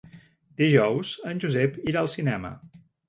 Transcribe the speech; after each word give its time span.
Dijous 0.61 1.11
en 1.33 1.41
Josep 1.45 1.77
irà 1.93 2.03
al 2.05 2.11
cinema. 2.15 2.53